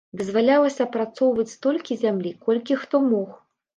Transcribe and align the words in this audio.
Дазвалялася 0.19 0.81
апрацоўваць 0.87 1.47
столькі 1.57 1.99
зямлі, 2.05 2.31
колькі 2.49 2.81
хто 2.85 3.05
мог. 3.13 3.29